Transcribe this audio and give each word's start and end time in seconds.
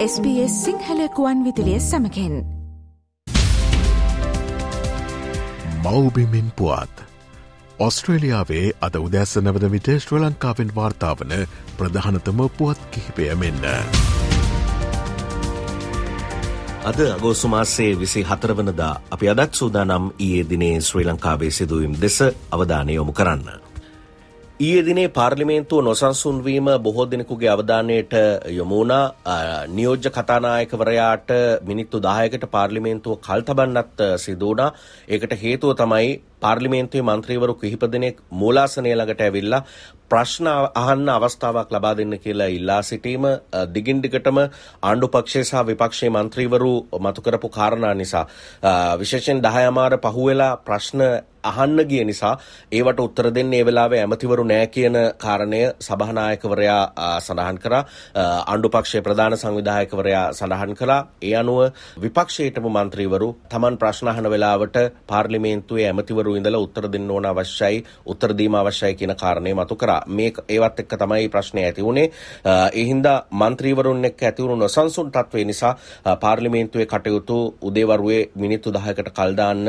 SBS 0.00 0.52
සිංහලකුවන් 0.64 1.40
විදිලිය 1.44 1.80
සමකෙන් 1.80 2.34
මවබිමින් 5.84 6.48
පුවත් 6.56 7.02
ඔස්ට්‍රේලියාවේ 7.78 8.64
අද 8.80 8.96
උදැස්ස 8.96 9.36
නැවද 9.38 9.66
විට 9.70 9.90
ශ්‍ර 9.96 10.16
ලංකාවෙන් 10.20 10.72
වාර්තාාවන 10.74 11.34
ප්‍රධානතම 11.76 12.40
පුවත් 12.58 12.80
කිහිපය 12.90 13.28
මෙන්න. 13.34 13.64
අද 16.84 17.00
අගෝසුමාසේ 17.10 17.92
විසි 18.00 18.22
හතරවනදා 18.24 18.94
අපි 19.10 19.28
අදත් 19.28 19.52
සූදානම් 19.54 20.12
ඊයේ 20.18 20.48
දිනේ 20.50 20.76
ශ්‍රී 20.82 21.06
ලංකාවේ 21.06 21.50
සිදුවීම් 21.50 22.00
දෙස 22.00 22.18
අවධානය 22.50 22.94
යොමු 22.94 23.12
කරන්න. 23.12 23.69
ඊයේ 24.60 24.80
දිනේ 24.82 25.10
පාර්ලිමේන්තුව 25.10 25.78
නොසන්සුන්වීම 25.80 26.66
බොහෝ 26.78 27.04
දෙනෙකුගේ 27.06 27.48
අවධානයට 27.48 28.14
යොමුණා 28.50 29.04
නියෝජ්‍ය 29.68 30.10
කතානායකවරයාට 30.10 31.30
මිනිත්තු 31.62 32.00
දායකට 32.02 32.44
පාර්ලිමේන්තුව 32.50 33.14
කල් 33.20 33.42
තබන්නත් 33.42 34.02
සිදුවනා 34.18 34.66
ඒකට 35.08 35.32
හේතුව 35.42 35.72
තමයි 35.74 36.10
පාර්ලිමේන්තුවේ 36.42 37.06
මන්ත්‍රීවරු 37.06 37.54
කිහිප 37.56 37.82
දෙනෙක් 37.88 38.20
මූලාසනය 38.32 38.90
ළඟට 38.90 39.20
ඇවිල්ලා 39.20 39.62
ප්‍රශ්න 40.10 40.46
අහන්න 40.74 41.08
අවස්ථාවක් 41.08 41.70
ලබා 41.70 41.94
දෙන්න 41.94 42.14
කියලා 42.18 42.50
ඉල්ලා 42.50 42.80
සිටීම 42.82 43.26
දිගින් 43.74 44.02
දිගටම 44.02 44.38
ආණ්ඩු 44.42 45.08
පක්ෂය 45.08 45.42
සහ 45.42 45.66
විපක්ෂයේ 45.68 46.10
මන්ත්‍රීවරු 46.10 46.72
මතු 47.00 47.20
කරපු 47.22 47.48
කාරණා 47.50 47.94
නිසා. 47.94 48.26
විශේෂයෙන් 48.96 49.42
10 49.42 49.68
අමාර 49.68 49.92
පහුවෙලා 49.98 50.56
ප්‍රශ්න 50.58 51.02
අහන්න 51.42 51.80
ගිය 51.84 52.04
නිසා 52.04 52.32
ඒවට 52.72 53.00
උත්තර 53.00 53.26
දෙන්න 53.30 53.52
ඒ 53.52 53.62
වෙලාවේ 53.64 54.00
ඇමතිවරු 54.00 54.44
නෑ 54.44 54.66
කියන 54.68 54.96
කාරණය 55.18 55.60
සභානායකවරයා 55.80 56.82
සඳහන් 57.20 57.58
කරා. 57.58 57.82
ආණ්ඩු 58.16 58.68
පක්ෂයේ 58.68 59.02
ප්‍රධාන 59.02 59.36
සංවිධායකවරයා 59.36 60.26
සඳහන් 60.32 60.74
කළා 60.74 61.00
ඒ 61.22 61.34
අනුව 61.34 61.60
විපක්ෂයටම 61.98 62.68
මන්ත්‍රීවරු 62.70 63.28
Taman 63.48 63.78
ප්‍රශ්න 63.78 64.08
අහන 64.08 64.30
වෙලාවට 64.30 64.76
පාර්ලිමේන්තුවේ 65.06 65.86
ඇමතිවරු 65.86 66.29
ඉඳලා 66.34 66.60
උත්තර 66.60 66.88
දෙන්න 66.88 67.10
ඕන 67.10 67.26
අවශ්‍යයි 67.26 67.84
උත්තර 68.06 68.34
දීම 68.34 68.54
අවශ්‍යයි 68.54 68.94
කියන 68.94 69.14
කාරණය 69.16 69.54
මතු 69.54 69.76
කරා 69.76 70.00
මේ 70.08 70.32
ඒවත් 70.48 70.80
එක්ක 70.80 70.94
තමයි 70.96 71.28
ප්‍රශ්නේ 71.28 71.64
ඇති 71.64 71.82
වුණේ 71.82 72.10
ඒ 72.72 72.84
හින්දා 72.84 73.16
මන්ත්‍රීවරුන් 73.32 74.04
එක්ක 74.04 74.22
ඇති 74.22 74.42
වුණු 74.42 74.56
නොසන්සුන් 74.58 75.10
තත්ත්වේ 75.10 75.44
නිසා 75.46 75.74
පාර්ලිමේන්තුවේ 76.18 76.86
කටයුතු 76.88 77.40
උදේවරුවේ 77.62 78.22
මිනිත්තු 78.36 78.70
10කට 78.72 79.10
කල් 79.12 79.36
දාන්න 79.36 79.66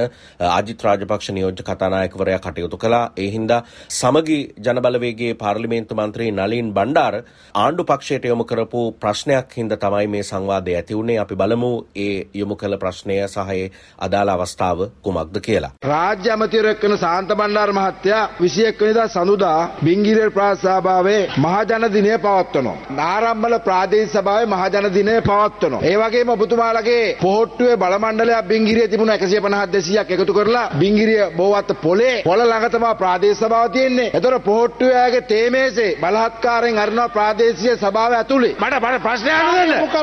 අජිත් 0.52 0.84
රාජපක්ෂ 0.84 1.32
නියෝජ්‍ය 1.32 1.52
රාජ්‍ය 1.52 1.64
කතානායකවරයා 1.66 2.40
කටයුතු 2.40 2.78
කළා. 2.78 3.12
ඒ 3.18 3.30
හින්දා 3.30 3.64
සමගි 3.90 4.54
ජනබලවේගයේ 4.58 5.34
පාර්ලිමේන්තු 5.36 5.96
මන්ත්‍රී 5.96 6.32
නලින් 6.32 6.74
බණ්ඩාර 6.74 7.24
ආණ්ඩු 7.56 7.84
පක්ෂයට 7.84 8.26
යොමු 8.26 8.44
කරපු 8.44 8.92
ප්‍රශ්නයක් 8.94 9.54
හින්දා 9.54 9.78
තමයි 9.78 10.08
මේ 10.08 10.24
සංවාදය 10.24 10.76
ඇති 10.76 10.96
වුණේ. 10.96 11.20
අපි 11.20 11.36
බලමු 11.36 11.72
ඒ 11.96 12.28
යොමු 12.34 12.56
කළ 12.56 12.78
ප්‍රශ්නය 12.78 13.16
සහ 13.26 13.38
ඒ 13.52 13.72
අදාළ 14.00 14.30
අවස්ථාව 14.30 14.80
කුමක්ද 15.02 15.40
කියලා. 15.40 15.72
රාජ්‍ය 15.84 16.30
අමතිවරයෙක් 16.52 16.82
වන 16.82 16.98
සාන්ත 16.98 17.30
බණ්ඩාර 17.32 17.72
මහත්තයා 17.72 18.24
21 18.38 18.80
වෙනිදා 18.82 19.08
සඳුදා 19.08 19.60
බිංගිරේ 19.84 20.30
ප්‍රාසභාවේ 20.30 21.22
මහජන 21.38 21.86
දිනය 21.90 22.12
පවත්වනවා. 22.18 22.78
නාරම්මල 22.92 23.56
ප්‍රාදේශ 23.60 24.12
සභාවේ 24.12 24.48
මහජන 24.48 24.88
දිනය 24.90 25.16
පවත්වනවා. 25.22 25.82
ඒ 25.84 25.96
වගේම 25.98 26.30
ඔබතුමාලගේ 26.30 27.06
පොහොට්ටුවේ 27.22 27.78
බලමණ්ඩලයක් 27.78 28.48
බිංගිරියේ 28.48 28.88
තිබුණ 28.88 29.14
150 29.16 29.72
200ක් 29.76 30.10
එකතු 30.12 30.34
කරලා 30.34 30.66
බිංගිරිය 30.76 31.24
බෝ 31.32 31.50
පොවත්ත 31.52 31.72
පොලේ 31.78 32.16
පොළ 32.24 32.42
ළඟ 32.42 32.70
තමයි 32.70 32.92
ප්‍රාදේශ 32.96 33.40
සභාව 33.40 33.68
තියෙන්නේ. 33.70 34.10
ඒතර 34.10 34.36
පොහොට්ටුවෑගේ 34.42 35.24
තේමේසේ 35.24 35.92
බලහත්කාරයෙන් 35.98 36.80
අරිනවා 36.80 37.10
ප්‍රාදේශීය 37.10 37.78
සභාව 37.78 38.12
ඇතුලේ. 38.14 38.54
මට 38.60 39.02
ප්‍රශ්නයක් 39.02 39.42
දෙන්න. 39.52 39.74
මට 39.80 39.96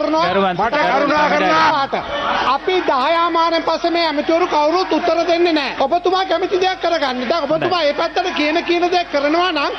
කරුණා 0.89 1.27
කරලා 1.31 2.28
අපි 2.59 2.77
10 2.83 3.31
මානෙන් 3.33 3.63
පස්සේ 3.63 3.91
මේ 3.91 4.07
ඇමතිවරු 4.07 4.47
කවුරුත් 4.53 4.93
උත්තර 4.97 5.19
දෙන්නේ 5.29 5.53
නැහැ. 5.53 5.77
ඔබතුමා 5.85 6.25
කැමති 6.31 6.61
දෙයක් 6.63 6.81
කරගන්න. 6.83 7.29
දැන් 7.31 7.45
ඔබතුමා 7.47 7.83
මේ 7.83 7.95
පැත්තට 8.01 8.31
කියන 8.39 8.59
කියන 8.69 8.87
දේ 8.95 9.05
කරනවා 9.13 9.53
නම් 9.53 9.73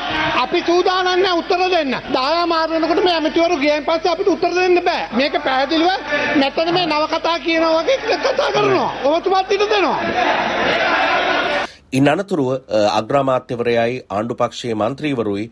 අපි 0.43 0.63
සූදානම් 0.67 1.09
නැහැ 1.23 1.39
උත්තර 1.41 1.63
දෙන්න. 1.75 1.97
10 2.13 2.45
මාර 2.51 2.69
වෙනකොට 2.69 3.03
මේ 3.07 3.15
ඇමතිවරු 3.17 3.59
ගියන් 3.63 3.85
පස්සේ 3.89 4.11
අපිට 4.13 4.31
උත්තර 4.35 4.55
දෙන්න 4.59 4.79
බෑ. 4.87 5.03
මේක 5.19 5.35
පැහැදිලිව 5.43 5.91
මෙතන 6.43 6.73
මේ 6.77 6.85
නව 6.85 7.03
කතා 7.13 7.37
කියනවා 7.45 7.83
වගේ 7.83 8.17
කතා 8.23 8.49
කරනවා. 8.55 8.89
ඔබතුමාත් 9.11 9.51
ඉඩ 9.51 9.69
දෙනවා. 9.75 10.98
ඉන් 11.93 12.07
අනතුරුව 12.07 12.49
අග්‍රාමාත්‍යවරයයි 12.91 13.95
ආණ්ඩු 14.07 14.35
පක්ෂයේ 14.35 14.75
මන්ත්‍රීවරුයි 14.75 15.45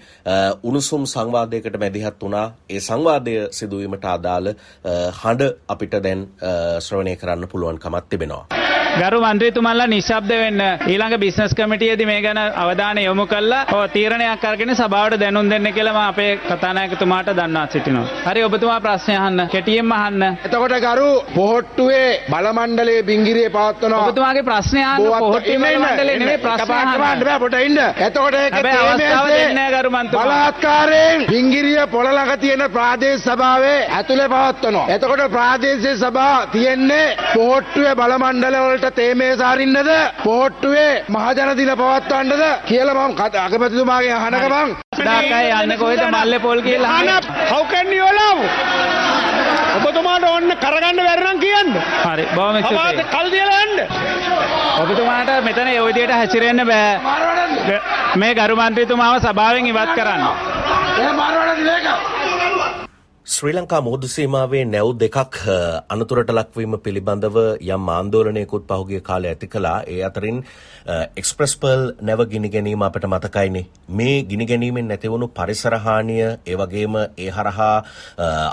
උණුසුම් 0.63 1.07
සංවාදයකට 1.07 1.79
මැදිහත් 1.79 2.21
වුණා 2.21 2.45
ඒ 2.69 2.81
සංවාදය 2.81 3.35
සිදුවීමට 3.51 4.07
අදාළ 4.07 4.53
හඬ 5.15 5.51
අපිට 5.69 5.99
දැන් 6.01 6.23
ශ්‍රවණය 6.81 7.17
කරන්න 7.17 7.47
පුළුවන්කමක් 7.47 8.09
තිබෙනවා. 8.09 8.66
ගරු 8.97 9.17
මන්ත්‍රීතුමන්ලා 9.21 9.85
නිශ්ශබ්ද 9.87 10.31
වෙන්න 10.33 10.61
ඊළඟ 10.91 11.15
බිස්නස් 11.21 11.51
කමිටියේදී 11.53 12.07
මේ 12.07 12.21
ගැන 12.21 12.39
අවධානය 12.61 13.01
යොමු 13.01 13.25
කළා 13.27 13.59
ඔව් 13.69 13.81
තීරණයක් 13.89 14.45
අරගෙන 14.47 14.71
සභාවට 14.73 15.17
දැනුම් 15.21 15.51
දෙන්න 15.51 15.67
කියලා 15.71 15.93
මම 15.93 16.01
අපේ 16.03 16.31
කතානායකතුමාට 16.41 17.29
දන්වා 17.31 17.65
සිටිනවා. 17.67 18.05
හරි 18.25 18.43
ඔබතුමා 18.43 18.79
ප්‍රශ්නය 18.79 19.15
අහන්න. 19.17 19.41
කෙටියෙන්ම 19.47 19.91
අහන්න. 19.93 20.23
එතකොට 20.45 20.75
ගරු 20.85 21.09
පොහොට්ටුවේ 21.35 22.07
බලමණ්ඩලයේ 22.31 23.03
බිංගිරියේ 23.03 23.51
පවත්වනවා. 23.51 24.01
ඔබතුමාගේ 24.05 24.45
ප්‍රශ්නය 24.49 24.81
අහන්න 24.83 25.05
පොහොට්ටුවේ 25.17 25.59
බලමණ්ඩලයේ 25.59 26.17
නෙමෙයි 26.19 26.41
ප්‍රශ්න 26.45 26.73
අහන්න. 26.73 27.21
බෑ 27.21 27.39
පොට 27.39 27.59
ඉන්න. 27.59 27.79
එතකොට 28.07 28.35
ඒක 28.35 28.57
නැහැ 28.63 29.69
ගරු 29.75 29.91
මන්ත්‍රීතුමා. 29.91 30.25
බලාත්කාරයෙන් 30.25 31.27
බිංගිරිය 31.29 31.79
පොළ 31.87 32.09
ළඟ 32.09 32.33
තියෙන 32.39 32.65
ප්‍රාදේශ 32.71 33.21
සභාවේ 33.27 33.77
ඇතුලේ 33.93 34.27
පවත්වනවා. 34.29 34.87
එතකොට 34.89 35.25
ප්‍රාදේශීය 35.31 35.95
සභාව 35.97 36.49
තියෙන්නේ 36.51 37.07
පොහොට්ටුවේ 37.29 37.95
බලමණ්ඩල 37.95 38.59
වලට 38.59 38.86
තේමේ 38.99 39.31
සාරින්නද? 39.37 39.89
පොහොට්ටුවේ 40.23 41.03
මහජන 41.15 41.57
දින 41.59 41.71
පවත්වන්නද? 41.81 42.43
කියලා 42.69 43.07
මම 43.07 43.15
අගමැතිතුමාගෙන් 43.45 44.15
අහන 44.17 44.35
ගමන් 44.43 44.69
දාකයි 45.05 45.51
යන්නේ 45.61 45.77
කොහෙද 45.77 46.03
මල්ලේ 46.15 46.39
පොල් 46.39 46.61
කියලා 46.61 46.97
අහන 46.97 47.09
how 47.51 47.63
can 47.73 47.93
you 47.97 48.05
allow 48.11 48.37
ඔබතුමාට 49.77 50.25
ඕන්න 50.29 50.51
කරගන්න 50.63 50.99
බැරි 51.07 51.23
නම් 51.23 51.39
කියන්න. 51.45 51.71
හරි 52.05 52.25
බොහොම 52.35 52.57
ස්තුතියි. 52.63 53.05
කල් 53.13 53.27
තියලා 53.33 53.61
යන්න. 53.65 53.79
ඔබතුමාට 54.81 55.31
මෙතන 55.47 55.67
ඒ 55.73 55.81
විදිහට 55.87 56.13
හැසිරෙන්න 56.19 56.61
බෑ. 56.71 57.79
මේ 58.21 58.33
ගරු 58.39 58.55
මන්ත්‍රීතුමාව 58.61 59.19
සභාවෙන් 59.25 59.71
ඉවත් 59.73 59.91
කරන්න. 59.97 60.23
එහෙම 60.99 61.15
මාරවඩ 61.21 61.61
මේක 61.69 62.16
ශ්‍රී 63.27 63.51
ලංකා 63.51 63.79
මුහුදු 63.85 64.07
සීමාවේ 64.07 64.59
නැව් 64.65 64.89
දෙකක් 64.99 65.37
අනතුරට 65.93 66.29
ලක්වීම 66.31 66.75
පිළිබඳව 66.83 67.37
යම් 67.67 67.89
ආන්දෝලනයකුත් 67.89 68.69
පහුගිය 68.69 69.01
කාලේ 69.01 69.31
ඇති 69.31 69.47
කළා. 69.47 69.79
ඒ 69.85 69.97
අතරින් 70.09 70.37
එක්ස්ප්‍රස් 71.19 71.55
පර්ල් 71.57 71.83
නැව 72.01 72.23
ගිනි 72.31 72.51
ගැනීම 72.53 72.85
අපිට 72.87 73.07
මතකයිනේ. 73.07 73.65
මේ 73.91 74.15
ගිනි 74.23 74.45
ගැනීමෙන් 74.45 74.87
නැතිවුණු 74.87 75.27
පරිසර 75.29 75.75
හානිය, 75.77 76.23
ඒ 76.45 76.55
වගේම 76.55 76.95
ඒ 77.17 77.29
හරහා 77.31 77.75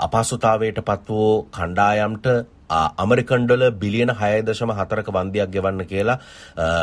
අපහසුතාවයට 0.01 0.83
පත් 0.83 1.07
වූ 1.09 1.31
කණ්ඩායම්ට 1.51 2.27
අමරිකන්ඩොල 2.69 3.71
බිලියන 3.73 4.11
හය 4.11 4.41
දශම 4.41 4.71
හතරක 4.71 5.09
වන්දයක් 5.09 5.51
ගෙවන්න 5.51 5.85
කියලා 5.85 6.19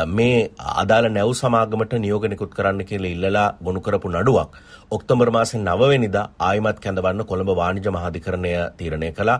මේ 0.09 0.49
අදාළ 0.75 1.09
නැව් 1.09 1.33
සමාගමට 1.35 1.97
නියෝගනිකුත් 1.99 2.53
කරන්න 2.53 2.85
කියලා 2.85 3.11
ඉල්ලලා 3.11 3.47
ගොනු 3.61 3.81
කරපු 3.81 4.09
නඩුවක් 4.09 4.57
ඔක්තොබර් 4.91 5.31
මාසෙන් 5.31 5.63
නවවෙනිදා 5.63 6.25
ආයිමත් 6.41 6.79
කැඳවන්න 6.79 7.25
කොළඹ 7.25 7.51
වාණිජ 7.53 7.89
මහාධිකරණය 7.89 8.53
තීරණය 8.77 9.11
කළා. 9.11 9.39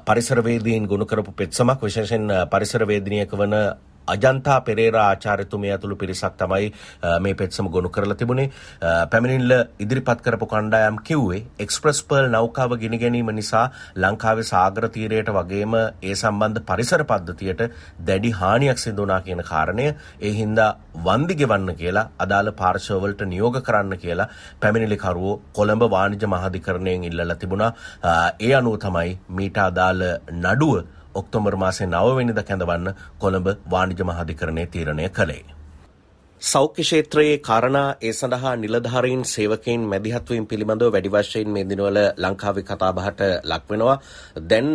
පරිසරවේදීන් 0.00 0.86
ගොනු 0.86 1.06
කරපු 1.06 1.32
පෙත්සමක් 1.32 1.82
විශේෂයෙන් 1.82 2.26
පරිසරවේදිනියක 2.48 3.32
වන 3.32 3.54
අජන්තා 4.08 4.58
පෙරේරා 4.62 5.06
ආචාර්යතුමිය 5.06 5.72
ඇතුළු 5.72 5.96
පිරිසක් 5.96 6.38
තමයි 6.38 6.70
මේ 7.20 7.34
පෙත්සම 7.34 7.68
ගොනු 7.68 7.90
කරලා 7.90 8.16
තිබුණේ. 8.16 8.50
පැමිණිල්ල 9.10 9.56
ඉදිරිපත් 9.78 10.22
කරපු 10.22 10.46
කණ්ඩායම් 10.46 10.98
කිව්වේ 11.02 11.42
එක්ස්ප්‍රස් 11.58 12.02
පර්ල් 12.04 12.30
නෞකාව 12.30 12.76
ගිනි 12.78 12.98
ගැනීම 12.98 13.32
නිසා 13.32 13.64
ලංකාවේ 13.96 14.46
සාගර 14.46 14.88
තීරයට 14.90 15.32
වගේම 15.32 15.78
ඒ 15.78 16.14
සම්බන්ධ 16.14 16.64
පරිසර 16.64 17.04
පද්ධතියට 17.04 17.64
දැඩි 18.02 18.34
හානියක් 18.34 18.78
සිදු 18.78 19.02
වුණා 19.02 19.20
කියන 19.22 19.42
කාරණය 19.44 19.88
ඒ 20.20 20.32
හින්දා 20.32 20.70
වන්දි 21.00 21.34
ගෙවන්න 21.34 21.74
කියලා 21.74 22.06
අදාළ 22.18 22.52
පාර්ශවවලට 22.54 23.24
නියෝග 23.26 23.58
කරන්න 23.62 23.98
කියලා 23.98 24.28
පැමිණිලිකරුවෝ 24.60 25.34
කොළඹ 25.52 25.84
වාණිජ 25.88 26.28
මහාධිකරණයෙන් 26.28 27.04
ඉල්ලලා 27.04 27.36
තිබුණා. 27.36 27.72
ඒ 28.40 28.52
අනුව 28.54 28.78
තමයි 28.78 29.18
මීට 29.30 29.58
අදාළ 29.60 30.04
නඩුව 30.34 30.74
ඔක්තෝබර් 31.14 31.56
මාසේ 31.56 31.86
නවවෙනිද 31.86 32.42
කැඳවන්න 32.42 32.90
කොළඹ 33.18 33.48
වාණිජ 33.70 34.04
මහාධිකරණය 34.04 34.66
තීරණය 34.68 35.08
කළේ. 35.10 35.44
සෞඛ්‍ය 36.42 36.82
ක්ෂේත්‍රයේ 36.82 37.38
කාරණා 37.40 37.86
ඒ 38.00 38.12
සඳහා 38.12 38.56
නිලධාරීන් 38.56 39.24
සේවකයින් 39.24 39.86
මැදිහත්වීම 39.92 40.46
පිළිබඳව 40.46 40.92
වැඩි 40.92 41.10
වශයෙන් 41.10 41.48
මේ 41.48 41.64
දිනවල 41.64 41.98
ලංකාවේ 42.16 42.62
කතාබහට 42.62 43.20
ලක්වෙනවා. 43.44 43.96
දැන් 44.50 44.68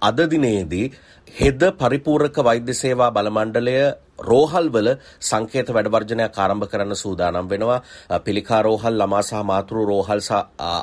අද 0.00 0.18
දිනේදී 0.30 0.86
හෙද 1.34 1.60
පරිපූර්ණක 1.78 2.36
වෛද්‍ය 2.44 2.74
සේවා 2.74 3.10
බලමණ්ඩලය 3.10 3.76
රෝහල් 4.22 4.68
වල 4.70 4.88
සංකේත 5.22 5.68
වැඩවර්ජනයක් 5.70 6.36
ආරම්භ 6.36 6.68
කරන්න 6.68 6.96
සූදානම් 6.96 7.48
වෙනවා. 7.48 7.80
පිළිකා 8.20 8.62
රෝහල් 8.62 8.94
ළමා 8.94 9.22
සහ 9.22 9.42
මාතෘ 9.44 9.74
රෝහල් 9.84 10.22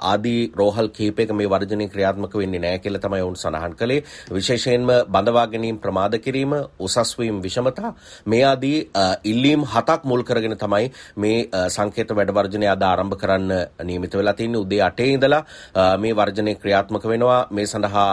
ආදී 0.04 0.52
රෝහල් 0.56 0.90
කිහිපයක 0.90 1.32
මේ 1.34 1.48
වර්ජනය 1.48 1.88
ක්‍රියාත්මක 1.90 2.34
වෙන්නේ 2.36 2.62
නැහැ 2.62 2.80
කියලා 2.80 3.02
තමයි 3.02 3.22
ඔවුන් 3.22 3.38
සඳහන් 3.38 3.76
කළේ. 3.76 4.04
විශේෂයෙන්ම 4.32 4.88
බඳවා 5.08 5.48
ගැනීම 5.48 5.80
ප්‍රමාද 5.80 6.20
කිරීම 6.20 6.54
උසස් 6.80 7.12
වීම 7.20 7.42
විෂමතා 7.42 7.94
මේ 8.26 8.44
ආදී 8.44 8.78
ඉල්ලීම් 9.26 9.64
හතක් 9.66 10.02
මුල් 10.04 10.24
කරගෙන 10.24 10.58
තමයි 10.58 10.92
මේ 11.18 11.68
සංකේත 11.70 12.12
වැඩවර්ජනය 12.12 12.68
අද 12.68 12.84
ආරම්භ 12.84 13.18
කරන්න 13.18 13.52
නියමිත 13.84 14.14
වෙලා 14.14 14.34
තින්නේ. 14.34 14.62
උදේ 14.62 14.82
8 14.82 15.14
ඉඳලා 15.14 15.44
මේ 15.98 16.14
වර්ජනය 16.14 16.56
ක්‍රියාත්මක 16.56 17.04
වෙනවා. 17.06 17.48
මේ 17.52 17.66
සඳහා 17.66 18.10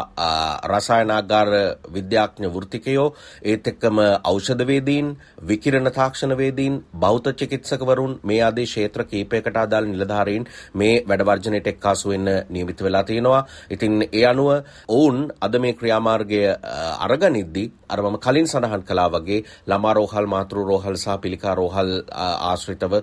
රසායනාගාර 0.67 1.51
විද්‍යාඥ 1.93 2.49
වෘත්තිකයෝ 2.49 3.09
ඒත් 3.45 3.67
එක්කම 3.67 3.99
ඖෂධවේදීන් 4.25 5.16
විකිරණ 5.43 5.93
තාක්ෂණවේදීන් 5.93 6.77
බෞද්ධ 6.97 7.33
චිකිත්සකවරුන් 7.35 8.19
මේ 8.23 8.41
ආදී 8.43 8.67
ක්ෂේත්‍ර 8.67 9.05
කීපයකට 9.07 9.57
අදාළ 9.57 9.87
නිලධාරීන් 9.87 10.47
මේ 10.75 10.95
වැඩවර්ජනයට 11.05 11.67
එක්කාසු 11.67 12.09
වෙන්න 12.09 12.29
නියමිත 12.49 12.81
වෙලා 12.81 13.05
තියෙනවා. 13.05 13.47
ඉතින් 13.71 14.09
ඒ 14.13 14.27
අනුව 14.27 14.51
ඔවුන් 14.91 15.19
අද 15.41 15.59
මේ 15.59 15.73
ක්‍රියාමාර්ගය 15.75 16.41
අරගනිද්දී 17.01 17.73
අර 17.89 18.01
මම 18.01 18.19
කලින් 18.19 18.47
සඳහන් 18.47 18.83
කළා 18.83 19.09
වගේ 19.11 19.41
ළමා 19.67 19.95
රෝහල් 19.95 20.27
මාතෘ 20.27 20.57
රෝහල් 20.63 20.97
සහ 20.97 21.19
පිළිකා 21.19 21.55
රෝහල් 21.55 21.93
ආශ්‍රිතව 22.13 22.95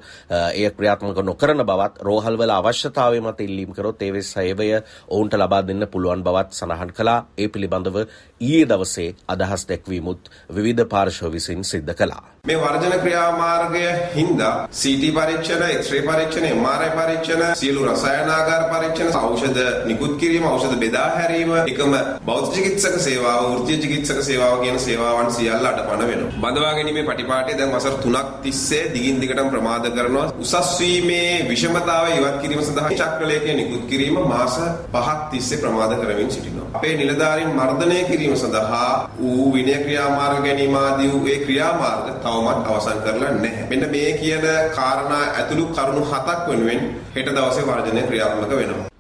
එය 0.54 0.70
ක්‍රියාත්මක 0.72 1.24
නොකරන 1.24 1.64
බවත් 1.64 2.04
රෝහල් 2.04 2.38
වල 2.38 2.54
අවශ්‍යතාවය 2.54 3.22
මත 3.22 3.40
ඉල්ලීම් 3.42 3.72
කරොත් 3.74 4.02
ඒ 4.04 4.22
සේවය 4.24 4.70
ඔවුන්ට 5.08 5.34
ලබා 5.36 5.62
දෙන්න 5.64 5.88
පුළුවන් 5.88 6.24
බවත් 6.24 6.52
සඳහන් 6.54 6.92
කළා. 6.92 7.20
ඒ 7.38 7.48
පිළිබඳව 7.48 7.98
ඊයේ 8.42 8.66
දවසේ 8.66 9.10
අදහස් 9.28 9.64
දැක්වීමුත් 9.66 10.30
විවිධ 10.52 10.86
පාර්ශ්ව 10.88 11.32
විසින් 11.32 11.64
සිද්ධ 11.64 11.93
කළා. 11.94 12.24
මේ 12.48 12.58
වර්ජන 12.62 12.94
ක්‍රියාමාර්ගය 13.02 13.84
හින්දා 14.16 14.56
CT 14.80 15.04
පරීක්ෂණ, 15.18 15.62
X-ray 15.82 16.02
පරීක්ෂණ, 16.08 16.48
MRI 16.56 16.90
පරීක්ෂණ, 16.98 17.44
සියලු 17.60 17.86
රසායනාගාර 17.86 18.64
පරීක්ෂණ, 18.72 19.16
ඖෂධ 19.20 19.60
නිකුත් 19.86 20.18
කිරීම, 20.22 20.48
ඖෂධ 20.48 20.76
බෙදා 20.82 21.06
හැරීම, 21.18 21.54
එකම 21.72 21.96
බෞද්ධ 22.30 22.50
චිකිත්සක 22.56 22.98
සේවාව, 23.06 23.44
වෘත්තීය 23.52 23.80
චිකිත්සක 23.84 24.20
සේවාව 24.30 24.56
කියන 24.64 24.80
සේවාවන් 24.88 25.32
සියල්ල 25.38 25.70
අඩපණ 25.70 26.04
වෙනවා. 26.10 26.42
බඳවා 26.44 26.74
ගැනීමේ 26.80 27.06
පටිපාටිය 27.10 27.58
දැන් 27.60 27.72
වසර 27.76 27.96
3ක් 28.06 28.26
තිස්සේ 28.44 28.84
දිගින් 28.96 29.22
දිගටම 29.22 29.50
ප්‍රමාද 29.56 29.88
කරනවා. 29.96 30.28
උසස් 30.44 30.74
වීමේ 30.80 31.48
විෂමතාවය 31.50 32.12
ඉවත් 32.20 32.38
කිරීම 32.42 32.62
සඳහා 32.68 32.92
චක්‍රලේඛය 33.00 33.56
නිකුත් 33.62 33.88
කිරීම 33.94 34.20
මාස 34.34 34.60
5ක් 34.94 35.18
තිස්සේ 35.32 35.62
ප්‍රමාද 35.64 35.96
කරමින් 36.02 36.32
සිටිනවා. 36.32 36.68
අපේ 36.74 36.94
නිලධාරීන් 36.98 37.56
මර්ධනය 37.56 38.04
කිරීම 38.12 38.36
සඳහා 38.36 39.10
ඌ 39.22 39.48
විනය 39.54 39.74
ක්‍රියාමාර්ග 39.86 40.44
ගැනීම 40.46 40.76
ආදී 40.76 41.10
වූ 41.14 41.26
ඒ 41.28 41.40
ක්‍රියාමාර්ග 41.46 41.83
තවමත් 42.24 42.68
අවසන් 42.68 43.04
කරලා 43.04 43.34
නැහැ. 43.34 43.68
මෙන්න 43.70 43.90
මේ 43.92 44.10
කියන 44.14 44.48
කාරණා 44.76 45.22
ඇතුළු 45.34 45.66
කරුණු 45.76 46.04
හතක් 46.06 46.40
වෙනුවෙන් 46.48 46.90
හෙට 47.16 47.36
දවසේ 47.36 47.68
වර්ජනය 47.68 48.02
ක්‍රියාත්මක 48.04 48.52
වෙනවා. 48.54 48.93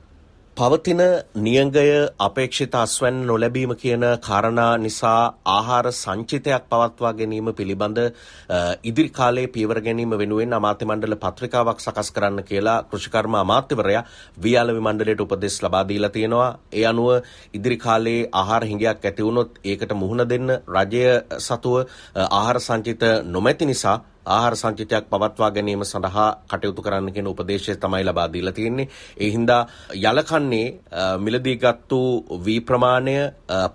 පවතින 0.55 1.01
නියඟය 1.35 2.13
අපේක්ෂිත 2.17 2.75
අස්වැන්න 2.75 3.23
නොලැබීම 3.23 3.71
කියන 3.73 4.03
කාරණා 4.19 4.77
නිසා 4.77 5.33
ආහාර 5.47 5.87
සංචිතයක් 5.91 6.67
පවත්වා 6.69 7.13
ගැනීම 7.13 7.49
පිළිබඳ 7.51 7.97
ඉදිරි 8.83 9.09
කාලයේ 9.09 9.47
පියවර 9.47 9.81
ගැනීම 9.81 10.13
වෙනුවෙන් 10.13 10.53
අමාත්‍ය 10.53 10.85
මණ්ඩල 10.85 11.17
පත්‍රිකාවක් 11.17 11.81
සකස් 11.81 12.11
කරන්න 12.11 12.43
කියලා 12.43 12.77
කෘෂිකර්ම 12.83 13.35
අමාත්‍යවරයා 13.35 14.05
වියාලවි 14.37 14.79
මණ්ඩලයට 14.79 15.25
උපදෙස් 15.25 15.57
ලබා 15.63 15.83
දීලා 15.83 16.11
තියෙනවා. 16.11 16.51
ඒ 16.71 16.85
අනුව 16.85 17.09
ඉදිරි 17.53 17.77
කාලයේ 17.79 18.29
ආහාර 18.33 18.63
හිඟයක් 18.63 19.03
ඇති 19.03 19.25
වුණොත් 19.25 19.59
ඒකට 19.65 19.91
මුහුණ 19.95 20.29
දෙන්න 20.29 20.57
රජය 20.69 21.05
සතුව 21.41 21.75
ආහාර 22.29 22.59
සංචිත 22.61 23.03
නොමැති 23.25 23.65
නිසා 23.65 23.97
ආහාර 24.25 24.55
සංචිතයක් 24.55 25.09
පවත්වා 25.09 25.51
ගැනීම 25.51 25.83
සඳහා 25.83 26.27
කටයුතු 26.47 26.81
කරන්න 26.81 27.13
කියන 27.13 27.27
උපදේශය 27.27 27.75
තමයි 27.77 28.03
ලබා 28.03 28.27
දීලා 28.27 28.53
තියෙන්නේ. 28.53 28.87
ඒ 29.17 29.29
හින්දා 29.29 29.61
යලකන්නේ 30.01 30.67
මිලදී 31.19 31.57
ගත්තු 31.57 31.99
වී 32.39 32.59
ප්‍රමාණය 32.61 33.15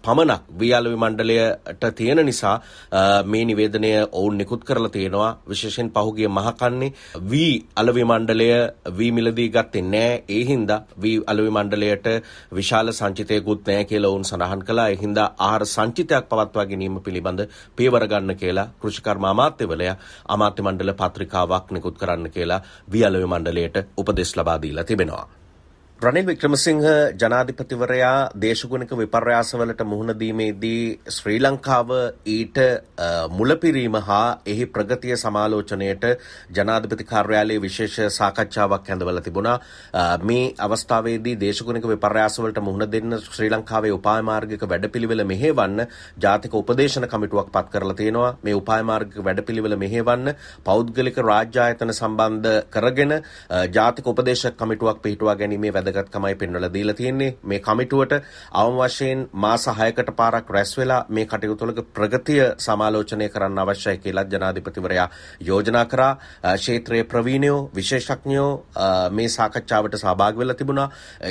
පමණක් 0.02 0.42
වී 0.54 0.72
අලෙවි 0.74 0.96
මණ්ඩලයට 0.96 1.84
තියෙන 1.94 2.24
නිසා 2.24 2.56
මේ 3.24 3.44
නිවේදනය 3.44 3.92
ඔවුන් 4.12 4.38
නිකුත් 4.38 4.64
කරලා 4.64 4.90
තියෙනවා. 4.90 5.30
විශේෂයෙන් 5.48 5.90
පහුගිය 5.90 6.28
මහකන්නේ 6.30 6.92
වී 7.24 7.54
අලෙවි 7.76 8.04
මණ්ඩලය 8.04 8.48
වී 8.92 9.12
මිලදී 9.12 9.48
ගත්තේ 9.50 9.82
නැහැ. 9.84 10.24
ඒ 10.28 10.44
හින්දා 10.44 10.80
වී 11.02 11.16
අලෙවි 11.26 11.50
මණ්ඩලයට 11.50 12.06
විශාල 12.52 12.92
සංචිතයකුත් 12.92 13.66
නැහැ 13.66 13.84
කියලා 13.84 14.10
ඔවුන් 14.10 14.24
සඳහන් 14.24 14.64
කළා. 14.64 14.88
ඒ 14.88 14.98
හින්දා 14.98 15.28
ආහාර 15.38 15.66
සංචිතයක් 15.66 16.28
පවත්වා 16.28 16.66
ගැනීම 16.66 17.00
පිළිබඳ 17.00 17.46
පියවර 17.76 18.08
ගන්න 18.08 18.36
කියලා 18.36 18.68
කෘෂිකර්ම 18.80 19.24
අමාත්‍යවලයා 19.26 19.96
අමාත්‍ය 20.38 20.62
මණ්ඩල 20.62 20.94
පත්‍රිකාවක් 20.94 21.74
නිකුත් 21.74 21.98
කරන්න 21.98 22.30
කියලා 22.30 22.62
වියලව 22.92 23.26
මණ්ඩලයට 23.26 23.84
උපදෙස් 23.96 24.36
ලබා 24.36 24.62
දීලා 24.62 24.84
තිබෙනවා. 24.84 25.26
රනිල් 26.00 26.26
වික්‍රමසිංහ 26.26 26.82
ජනාධිපතිවරයා 27.12 28.30
දේශගුණික 28.34 28.92
විපර්යාසවලට 28.92 29.80
මුහුණ 29.84 30.12
දීමේදී 30.12 30.82
ශ්‍රී 31.08 31.38
ලංකාව 31.40 31.88
ඊට 32.26 32.58
මුලපිරීම 33.30 33.96
හා 34.00 34.38
එහි 34.46 34.66
ප්‍රගතිය 34.68 35.16
සමාලෝචනයට 35.16 36.04
ජනාධිපති 36.50 37.04
කාර්යාලයේ 37.04 37.60
විශේෂ 37.60 38.14
සාකච්ඡාවක් 38.16 38.86
ඇඳවලා 38.86 39.22
තිබුණා. 39.22 39.56
මේ 40.22 40.44
අවස්ථාවේදී 40.58 41.34
දේශගුණික 41.36 41.90
විපර්යාසවලට 41.92 42.60
මුහුණ 42.60 42.86
දෙන්න 42.86 43.18
ශ්‍රී 43.26 43.50
ලංකාවේ 43.50 43.92
උපාය 43.92 44.22
මාර්ගික 44.22 44.62
වැඩපිළිවෙල 44.64 45.24
මෙහෙවන්න 45.24 45.84
ජාතික 46.18 46.54
උපදේශන 46.54 47.08
කමිටුවක් 47.08 47.50
පත් 47.50 47.66
කරලා 47.72 47.94
තියෙනවා. 47.94 48.30
මේ 48.40 48.54
උපාය 48.54 48.84
මාර්ගික 48.84 49.18
වැඩපිළිවෙල 49.22 49.76
මෙහෙවන්න 49.76 50.36
පෞද්ගලික 50.64 51.20
රාජ්‍ය 51.24 51.58
ආයතන 51.58 51.92
සම්බන්ධ 51.92 52.56
කරගෙන 52.70 53.18
ජාතික 53.72 54.14
උපදේශක 54.14 54.56
කමිටුවක් 54.56 55.02
පිහිටුවා 55.02 55.36
ගැනීමේ 55.36 55.76
වැදගත්කමයි 55.88 56.34
පෙන්වලා 56.36 56.72
දීලා 56.72 56.94
තියෙන්නේ. 56.94 57.30
මේ 57.44 57.60
කමිටුවට 57.60 58.12
අවම 58.52 58.78
වශයෙන් 58.78 59.26
මාස 59.34 59.66
6කට 59.68 60.14
පාරක් 60.14 60.50
රැස් 60.50 60.72
වෙලා 60.78 61.00
මේ 61.10 61.26
කටයුතුවලක 61.26 61.80
ප්‍රගතිය 61.94 62.40
සමාලෝචනය 62.58 63.28
කරන්න 63.28 63.58
අවශ්‍යයි 63.58 63.98
කියලා 63.98 64.24
ජනාධිපතිවරයා 64.26 65.08
යෝජනා 65.42 65.84
කරා. 65.86 66.12
ක්ෂේත්‍රයේ 66.44 67.04
ප්‍රවීණයෝ 67.04 67.58
විශේෂඥයෝ 67.74 68.50
මේ 69.12 69.28
සාකච්ඡාවට 69.28 69.96
සහභාගී 69.96 70.38
වෙලා 70.38 70.54
තිබුණා. 70.54 70.88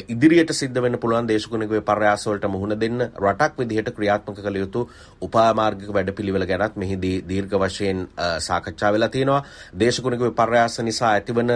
ඉදිරියට 0.07 0.53
සිද්ධ 0.53 0.81
වෙන්න 0.81 0.99
පුළුවන් 0.99 1.29
දේශගුණික 1.29 1.71
විපර්යාස 1.71 2.27
වලට 2.27 2.49
මුහුණ 2.49 2.77
දෙන්න 2.77 2.99
රටක් 3.01 3.59
විදිහට 3.59 3.91
ක්‍රියාත්මක 3.91 4.39
කළ 4.39 4.61
යුතු 4.63 4.87
උපායමාර්ගික 5.21 5.93
වැඩපිළිවෙල 5.93 6.47
ගැනත් 6.47 6.77
මෙහිදී 6.77 7.15
දීර්ඝ 7.23 7.57
වශයෙන් 7.57 8.07
සාකච්ඡා 8.39 8.93
වෙලා 8.93 9.09
තියෙනවා. 9.09 9.41
දේශගුණික 9.77 10.21
විපර්යාස 10.21 10.79
නිසා 10.81 11.11
ඇතිවන 11.11 11.53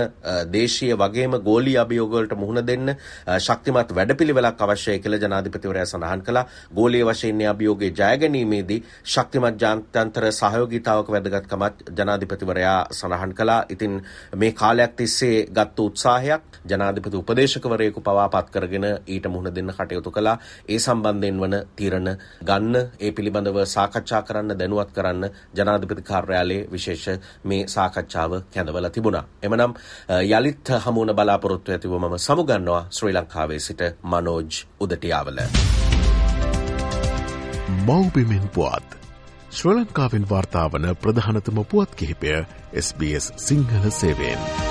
දේශීය 0.52 0.96
වගේම 0.96 1.40
ගෝලීය 1.42 1.78
අභියෝග 1.78 2.14
වලට 2.14 2.38
මුහුණ 2.38 2.66
දෙන්න 2.68 2.91
ශක්තිමත් 3.40 3.96
වැඩපිළිවෙලක් 3.96 4.62
අවශ්‍යයි 4.62 5.00
කියලා 5.00 5.20
ජනාධිපතිවරයා 5.20 5.86
සඳහන් 5.86 6.22
කළා. 6.22 6.46
ගෝලීය 6.72 7.06
වශයෙන් 7.06 7.36
මේ 7.36 7.48
අභියෝගයේ 7.48 7.92
ජය 7.92 8.18
ගැනීමේදී 8.18 8.80
ශක්තිමත් 9.06 9.62
ජාත්‍යන්තර 9.62 10.32
සහයෝගීතාවක 10.32 11.10
වැදගත්කමත් 11.10 11.84
ජනාධිපතිවරයා 11.92 12.80
සඳහන් 12.92 13.34
කළා. 13.34 13.66
ඉතින් 13.70 14.02
මේ 14.36 14.52
කාලයක් 14.54 14.96
තිස්සේ 14.96 15.46
ගත්ත 15.48 15.80
උත්සාහයක් 15.82 16.62
ජනාධිපති 16.66 17.18
උපදේශකවරයෙකු 17.18 18.02
පවා 18.02 18.30
පත් 18.30 18.52
කරගෙන 18.52 18.86
ඊට 19.08 19.28
මුහුණ 19.28 19.56
දෙන්න 19.56 19.72
කටයුතු 19.72 20.12
කළා. 20.12 20.38
ඒ 20.68 20.80
සම්බන්ධයෙන් 20.80 21.42
වන 21.42 21.56
තීරණ 21.76 22.10
ගන්න 22.44 22.76
ඒ 23.00 23.12
පිළිබඳව 23.12 23.58
සාකච්ඡා 23.68 24.22
කරන්න 24.24 24.58
දැනුවත් 24.58 24.92
කරන්න 24.92 25.30
ජනාධිපති 25.54 26.02
කාර්යාලයේ 26.04 26.68
විශේෂ 26.72 27.20
මේ 27.44 27.68
සාකච්ඡාව 27.68 28.32
කැඳවලා 28.54 28.90
තිබුණා. 28.92 29.26
එමනම් 29.44 29.74
යලිත් 30.30 30.74
හමුවන 30.82 31.16
බලාපොරොත්තු 31.16 31.72
ඇතිව 31.72 31.94
මම 31.94 32.18
සමුගන්නවා 32.20 32.81
කරනවා 32.82 32.92
ශ්‍රී 32.92 33.14
ලංකාවේ 33.14 33.60
සිට 33.60 33.82
මනෝජ් 34.04 34.66
උදටියාවල. 34.80 35.40
මව්බිමෙන් 37.86 38.50
පුවත් 38.50 38.98
ශ්‍ර 39.52 39.70
ලංකාවෙන් 39.70 40.30
වාර්තාාවන 40.30 40.96
ප්‍රධානතම 40.96 41.64
පුවත් 41.66 41.96
කිහිපය 41.96 42.46
SBS 42.80 43.34
සිංහල 43.38 43.90
සේවෙන්. 43.92 44.71